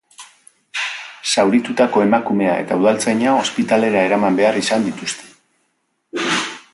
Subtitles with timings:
[1.33, 6.29] Zauritutako emakumea eta udaltzaina ospitalera eraman behar izan dituzte.